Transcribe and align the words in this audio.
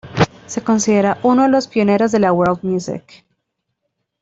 Se 0.47 0.63
considera 0.63 1.19
uno 1.21 1.43
de 1.43 1.49
los 1.49 1.67
pioneros 1.67 2.11
de 2.11 2.17
la 2.19 2.33
world 2.33 2.63
music. 2.63 3.23